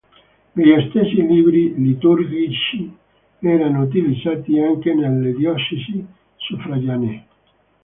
[0.53, 2.91] Gli stessi libri liturgici
[3.37, 6.03] erano utilizzati anche nelle diocesi
[6.37, 7.25] suffraganee.